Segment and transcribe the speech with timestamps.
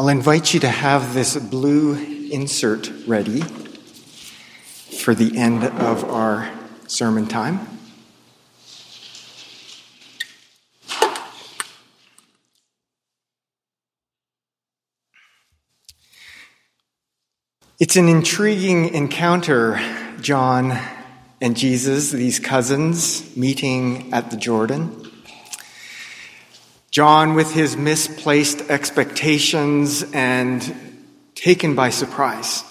[0.00, 1.94] I'll invite you to have this blue
[2.32, 6.50] insert ready for the end of our
[6.86, 7.60] sermon time.
[17.78, 19.78] It's an intriguing encounter,
[20.22, 20.80] John
[21.42, 24.99] and Jesus, these cousins meeting at the Jordan.
[26.90, 31.00] John, with his misplaced expectations and
[31.36, 32.64] taken by surprise.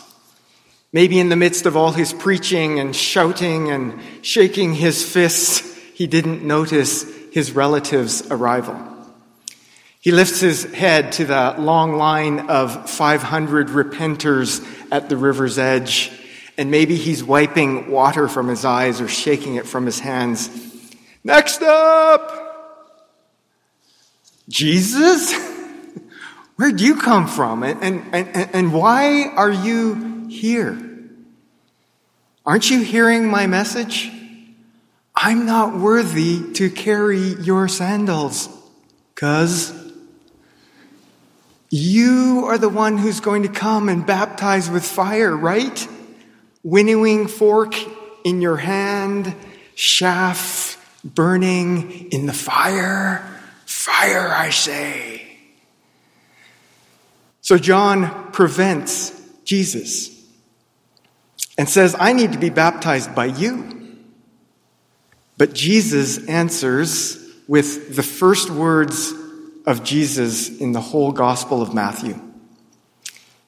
[0.91, 5.61] Maybe in the midst of all his preaching and shouting and shaking his fists,
[5.93, 8.77] he didn't notice his relative's arrival.
[10.01, 16.11] He lifts his head to the long line of 500 repenters at the river's edge,
[16.57, 20.49] and maybe he's wiping water from his eyes or shaking it from his hands.
[21.23, 22.48] Next up!
[24.49, 25.33] Jesus?
[26.55, 27.63] Where'd you come from?
[27.63, 30.77] And, and, and, and why are you here?
[32.45, 34.11] Aren't you hearing my message?
[35.15, 38.49] I'm not worthy to carry your sandals,
[39.15, 39.73] cuz
[41.69, 45.87] you are the one who's going to come and baptize with fire, right?
[46.63, 47.75] Winnowing fork
[48.23, 49.35] in your hand,
[49.75, 53.38] shaft burning in the fire.
[53.69, 55.37] Fire, I say.
[57.41, 59.11] So John prevents
[59.45, 60.09] Jesus
[61.55, 63.95] and says, I need to be baptized by you.
[65.37, 69.13] But Jesus answers with the first words
[69.67, 72.19] of Jesus in the whole Gospel of Matthew.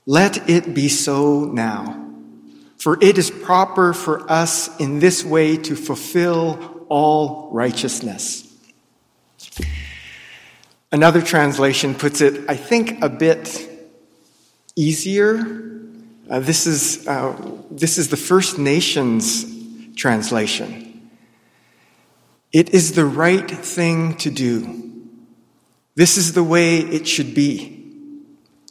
[0.05, 2.11] Let it be so now,
[2.77, 8.50] for it is proper for us in this way to fulfill all righteousness.
[10.91, 13.69] Another translation puts it, I think, a bit
[14.75, 15.37] easier.
[16.29, 17.35] Uh, this, is, uh,
[17.69, 19.45] this is the First Nations
[19.95, 21.09] translation.
[22.51, 24.81] It is the right thing to do
[25.95, 27.83] this is the way it should be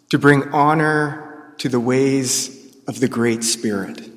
[0.08, 4.10] to bring honor to the ways of the Great Spirit.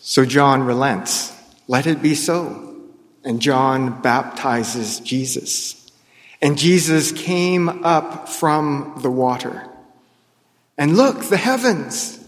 [0.00, 1.32] So John relents.
[1.66, 2.73] Let it be so.
[3.24, 5.90] And John baptizes Jesus.
[6.42, 9.66] And Jesus came up from the water.
[10.76, 12.20] And look, the heavens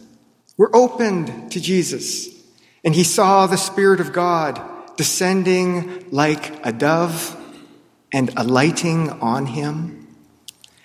[0.57, 2.29] were opened to Jesus.
[2.83, 4.61] And he saw the Spirit of God
[4.97, 7.37] descending like a dove
[8.13, 10.07] and alighting on him.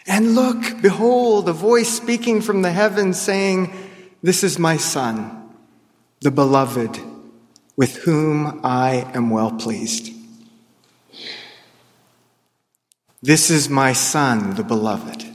[0.07, 3.73] And look, behold, a voice speaking from the heavens saying,
[4.21, 5.49] This is my Son,
[6.21, 6.99] the beloved,
[7.81, 10.13] with whom I am well pleased.
[13.23, 15.25] This is my Son, the beloved.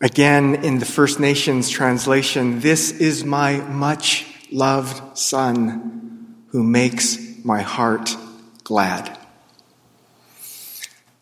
[0.00, 7.60] Again, in the First Nations translation, this is my much loved Son who makes my
[7.60, 8.16] heart
[8.62, 9.18] glad.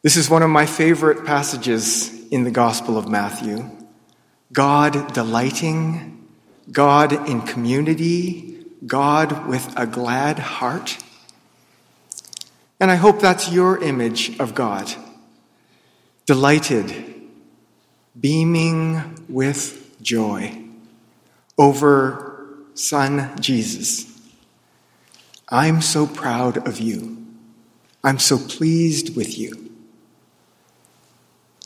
[0.03, 3.65] This is one of my favorite passages in the Gospel of Matthew.
[4.53, 6.16] God delighting,
[6.71, 10.99] God in community, God with a glad heart.
[12.79, 14.93] And I hope that's your image of God.
[16.27, 17.15] Delighted,
[18.19, 20.63] beaming with joy
[21.57, 24.13] over Son Jesus.
[25.49, 27.25] I'm so proud of you.
[28.03, 29.71] I'm so pleased with you.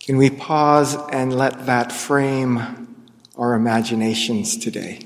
[0.00, 2.90] Can we pause and let that frame
[3.41, 5.01] our imaginations today?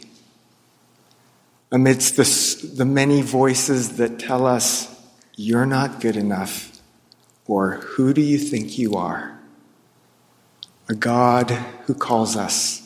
[1.70, 4.90] Amidst the, the many voices that tell us,
[5.36, 6.80] you're not good enough,
[7.46, 9.38] or who do you think you are?
[10.88, 11.50] A God
[11.86, 12.82] who calls us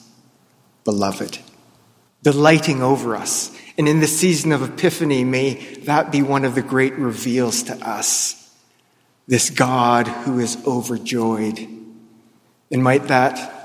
[0.85, 1.39] beloved,
[2.23, 3.51] delighting over us.
[3.77, 5.55] And in the season of Epiphany, may
[5.85, 8.55] that be one of the great reveals to us
[9.27, 11.59] this God who is overjoyed.
[12.71, 13.58] And might that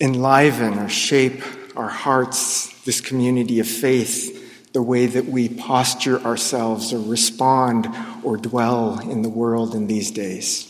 [0.00, 1.42] enliven or shape
[1.76, 7.88] our hearts, this community of faith, the way that we posture ourselves or respond
[8.22, 10.64] or dwell in the world in these days.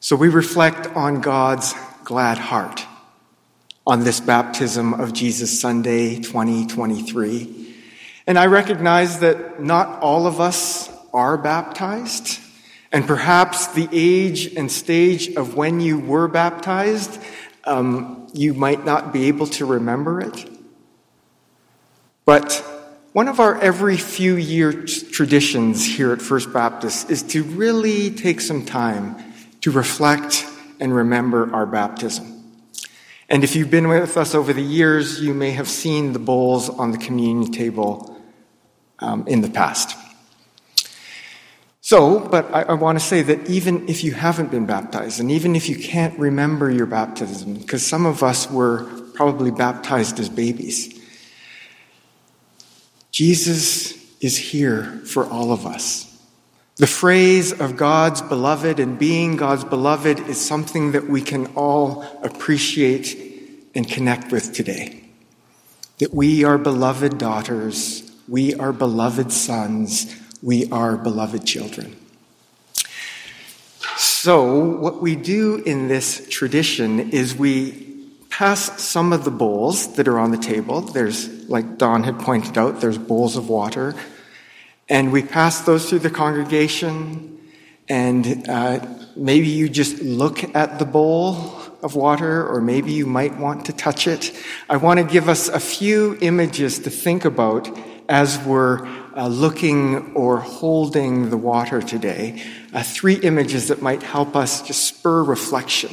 [0.00, 1.74] So we reflect on God's
[2.04, 2.84] glad heart
[3.86, 7.74] on this baptism of Jesus Sunday 2023.
[8.26, 12.38] And I recognize that not all of us are baptized,
[12.92, 17.18] and perhaps the age and stage of when you were baptized,
[17.64, 20.50] um, you might not be able to remember it.
[22.26, 22.52] But
[23.12, 28.40] one of our every few year traditions here at First Baptist is to really take
[28.40, 29.16] some time
[29.62, 30.46] to reflect
[30.78, 32.28] and remember our baptism.
[33.28, 36.68] And if you've been with us over the years, you may have seen the bowls
[36.68, 38.20] on the communion table
[38.98, 39.96] um, in the past.
[41.92, 45.30] So, but I, I want to say that even if you haven't been baptized, and
[45.30, 50.30] even if you can't remember your baptism, because some of us were probably baptized as
[50.30, 50.98] babies,
[53.10, 53.92] Jesus
[54.22, 56.08] is here for all of us.
[56.76, 62.06] The phrase of God's beloved and being God's beloved is something that we can all
[62.22, 65.04] appreciate and connect with today.
[65.98, 71.96] That we are beloved daughters, we are beloved sons, we are beloved children.
[73.96, 77.92] So, what we do in this tradition is we
[78.30, 80.80] pass some of the bowls that are on the table.
[80.80, 83.94] There's, like Don had pointed out, there's bowls of water.
[84.88, 87.38] And we pass those through the congregation.
[87.88, 88.86] And uh,
[89.16, 93.72] maybe you just look at the bowl of water, or maybe you might want to
[93.72, 94.32] touch it.
[94.68, 97.68] I want to give us a few images to think about
[98.12, 98.86] as we're
[99.16, 102.42] uh, looking or holding the water today.
[102.70, 105.90] Uh, three images that might help us to spur reflection.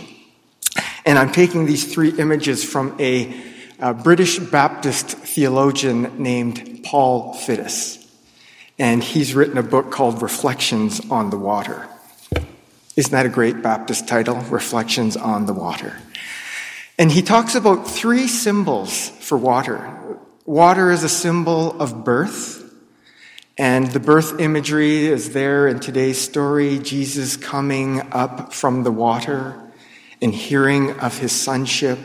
[1.06, 3.42] And I'm taking these three images from a,
[3.80, 8.06] a British Baptist theologian named Paul Fiddes.
[8.78, 11.88] And he's written a book called Reflections on the Water.
[12.98, 14.36] Isn't that a great Baptist title?
[14.36, 15.96] Reflections on the Water.
[16.98, 19.99] And he talks about three symbols for water.
[20.50, 22.74] Water is a symbol of birth.
[23.56, 29.62] And the birth imagery is there in today's story Jesus coming up from the water
[30.24, 32.00] and hearing of his sonship.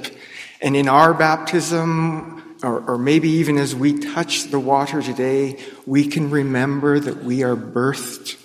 [0.60, 6.06] And in our baptism, or, or, maybe even as we touch the water today, we
[6.06, 8.38] can remember that we are birthed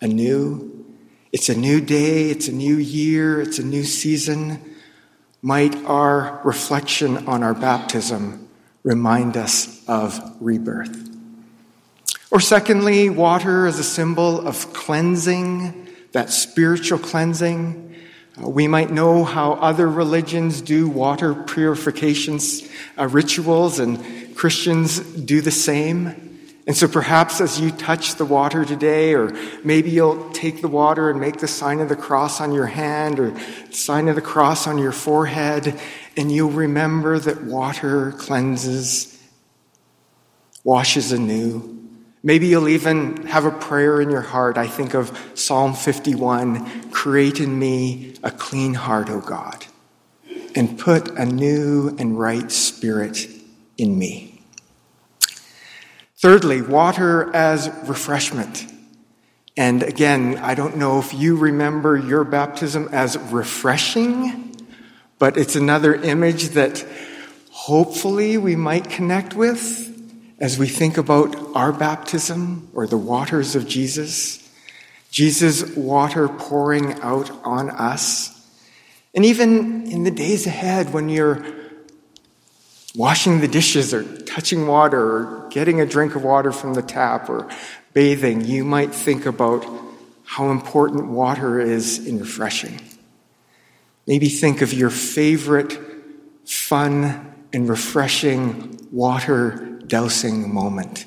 [0.00, 0.86] anew.
[1.32, 4.76] It's a new day, it's a new year, it's a new season.
[5.42, 8.46] Might our reflection on our baptism
[8.82, 11.08] remind us of rebirth?
[12.30, 17.94] Or, secondly, water as a symbol of cleansing, that spiritual cleansing.
[18.40, 25.40] Uh, we might know how other religions do water purifications uh, rituals, and Christians do
[25.40, 26.29] the same.
[26.70, 31.10] And so perhaps as you touch the water today, or maybe you'll take the water
[31.10, 33.34] and make the sign of the cross on your hand or
[33.72, 35.76] sign of the cross on your forehead,
[36.16, 39.20] and you'll remember that water cleanses,
[40.62, 41.76] washes anew.
[42.22, 44.56] Maybe you'll even have a prayer in your heart.
[44.56, 49.66] I think of Psalm 51 Create in me a clean heart, O God,
[50.54, 53.26] and put a new and right spirit
[53.76, 54.29] in me.
[56.20, 58.66] Thirdly, water as refreshment.
[59.56, 64.54] And again, I don't know if you remember your baptism as refreshing,
[65.18, 66.84] but it's another image that
[67.50, 69.86] hopefully we might connect with
[70.38, 74.46] as we think about our baptism or the waters of Jesus,
[75.10, 78.46] Jesus' water pouring out on us,
[79.14, 81.59] and even in the days ahead when you're
[82.94, 87.28] washing the dishes or touching water or getting a drink of water from the tap
[87.28, 87.48] or
[87.92, 89.64] bathing, you might think about
[90.24, 92.80] how important water is in refreshing.
[94.06, 95.78] Maybe think of your favorite
[96.44, 101.06] fun and refreshing water dousing moment.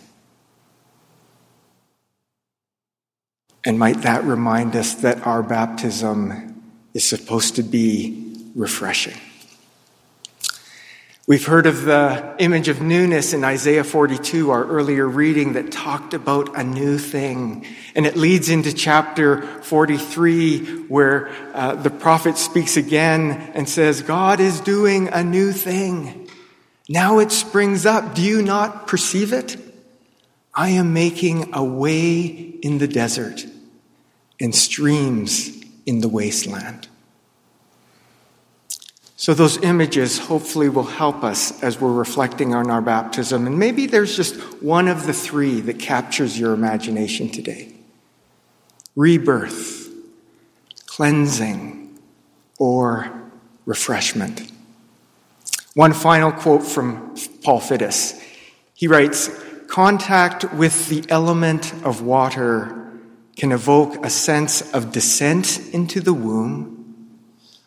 [3.66, 6.62] And might that remind us that our baptism
[6.94, 9.18] is supposed to be refreshing?
[11.26, 16.14] We've heard of the image of newness in Isaiah 42, our earlier reading that talked
[16.14, 17.66] about a new thing.
[17.96, 24.42] And it leads into chapter 43, where uh, the prophet speaks again and says, God
[24.42, 26.30] is doing a new thing.
[26.90, 28.16] Now it springs up.
[28.16, 29.56] Do you not perceive it?
[30.54, 33.46] I am making a way in the desert
[34.42, 36.90] and streams in the wasteland.
[39.24, 43.48] So, those images hopefully will help us as we're reflecting on our baptism.
[43.48, 47.74] And maybe there's just one of the three that captures your imagination today
[48.98, 49.88] rebirth,
[50.88, 51.98] cleansing,
[52.60, 53.14] or
[53.66, 54.52] refreshment.
[55.74, 57.16] One final quote from
[57.46, 58.22] Paul Fiddes.
[58.74, 59.30] He writes
[59.68, 62.92] Contact with the element of water
[63.38, 66.73] can evoke a sense of descent into the womb,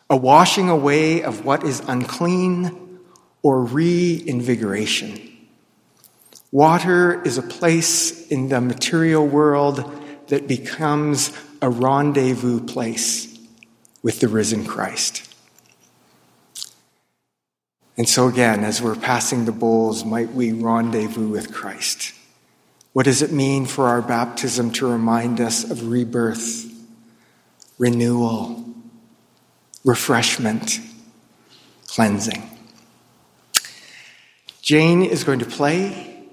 [0.09, 2.99] a washing away of what is unclean,
[3.43, 5.21] or reinvigoration.
[6.51, 9.89] Water is a place in the material world
[10.27, 13.37] that becomes a rendezvous place
[14.01, 15.23] with the risen Christ.
[17.97, 22.13] And so, again, as we're passing the bowls, might we rendezvous with Christ?
[22.93, 26.65] What does it mean for our baptism to remind us of rebirth,
[27.77, 28.66] renewal,
[29.87, 30.79] refreshment,
[31.87, 32.43] cleansing?
[34.61, 36.23] Jane is going to play,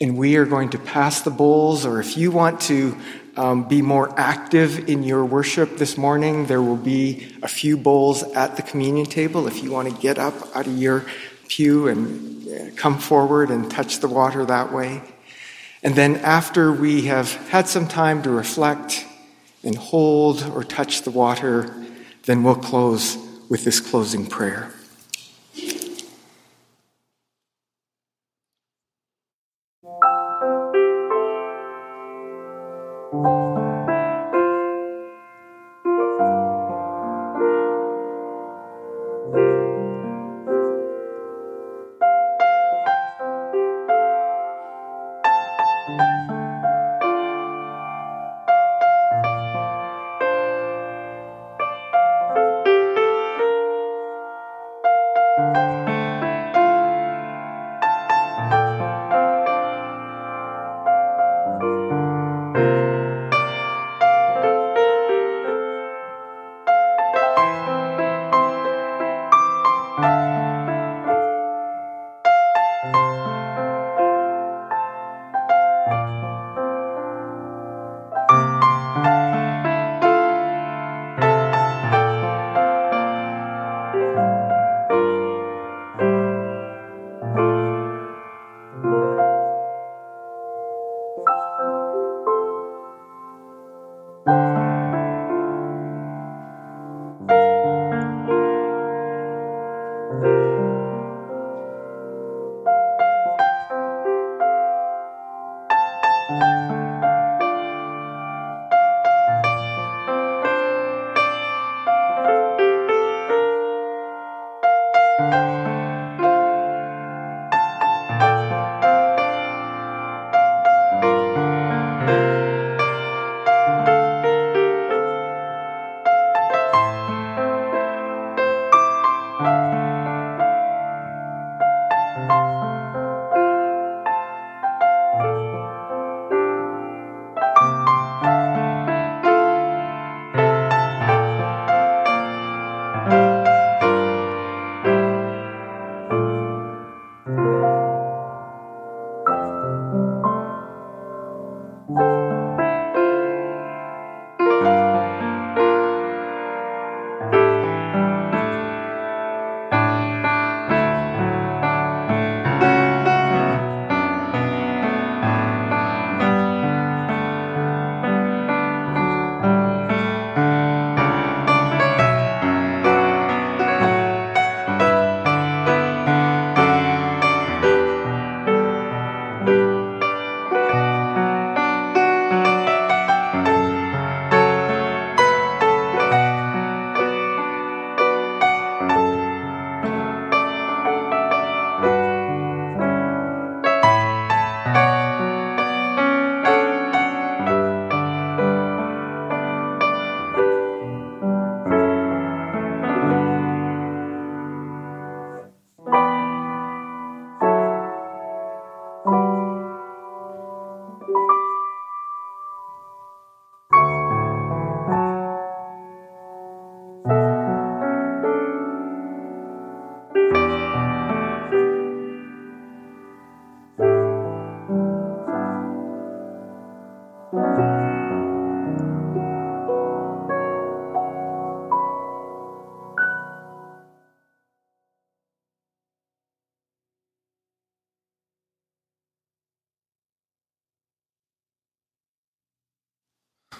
[0.00, 2.96] and we are going to pass the bowls, or if you want to
[3.36, 6.46] um, be more active in your worship this morning.
[6.46, 10.18] There will be a few bowls at the communion table if you want to get
[10.18, 11.06] up out of your
[11.48, 15.02] pew and uh, come forward and touch the water that way.
[15.82, 19.06] And then after we have had some time to reflect
[19.64, 21.74] and hold or touch the water,
[22.24, 23.16] then we'll close
[23.48, 24.72] with this closing prayer.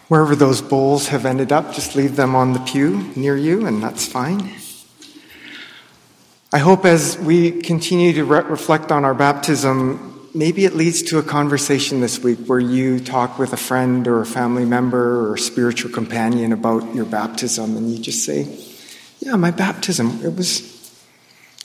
[0.09, 3.82] Wherever those bowls have ended up, just leave them on the pew near you, and
[3.82, 4.52] that's fine.
[6.52, 11.18] I hope as we continue to re- reflect on our baptism, maybe it leads to
[11.18, 15.35] a conversation this week where you talk with a friend or a family member or
[15.35, 18.47] a spiritual companion about your baptism, and you just say,
[19.21, 20.68] Yeah, my baptism, it was,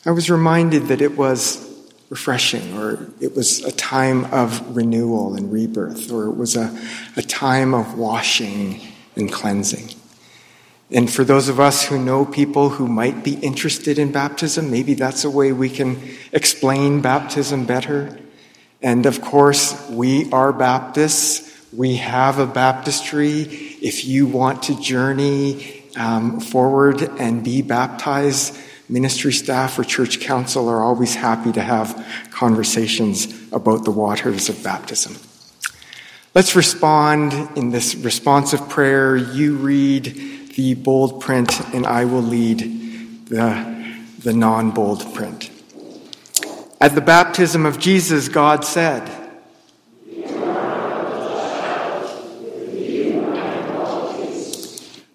[0.06, 1.66] I was reminded that it was
[2.09, 6.77] refreshing, or it was a time of renewal and rebirth, or it was a,
[7.17, 8.81] a time of washing
[9.15, 9.89] and cleansing.
[10.89, 14.93] And for those of us who know people who might be interested in baptism, maybe
[14.93, 18.17] that's a way we can explain baptism better.
[18.81, 21.43] And of course, we are Baptists.
[21.73, 23.41] We have a baptistry.
[23.41, 28.57] If you want to journey um, forward and be baptized,
[28.89, 34.63] ministry staff or church council are always happy to have conversations about the waters of
[34.63, 35.15] baptism.
[36.34, 39.15] Let's respond in this responsive prayer.
[39.15, 40.06] You read
[40.56, 45.50] the bold print, and I will lead the, the non bold print.
[46.79, 49.08] At the baptism of Jesus, God said,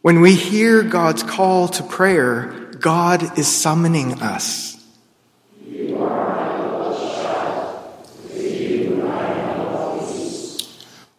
[0.02, 4.76] When we hear God's call to prayer, God is summoning us.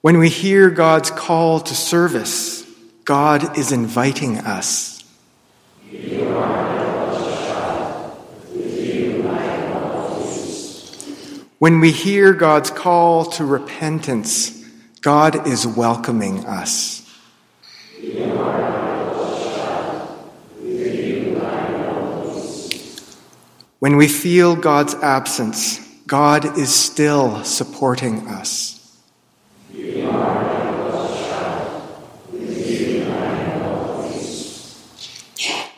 [0.02, 2.66] When we hear God's call to service,
[3.06, 5.02] God is inviting us.
[11.60, 14.62] When we hear God's call to repentance,
[15.00, 17.03] God is welcoming us.
[23.84, 28.80] When we feel God's absence, God is still supporting us.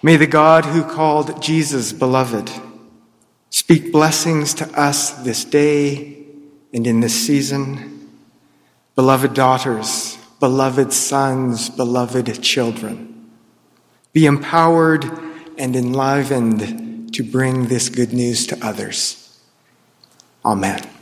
[0.04, 2.52] May the God who called Jesus beloved
[3.50, 6.28] speak blessings to us this day
[6.72, 8.08] and in this season.
[8.94, 13.32] Beloved daughters, beloved sons, beloved children,
[14.14, 15.06] be empowered
[15.58, 19.40] and enlivened to bring this good news to others.
[20.44, 20.95] Amen.